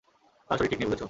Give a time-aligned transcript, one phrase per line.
[0.49, 0.99] তার শরীর ঠিক নেই, বুঝেছ?